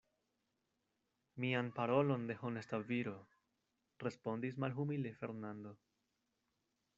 Mian 1.43 1.69
parolon 1.79 2.25
de 2.31 2.35
honesta 2.47 2.79
viro, 2.93 3.13
respondis 4.05 4.59
malhumile 4.65 5.13
Fernando. 5.21 5.77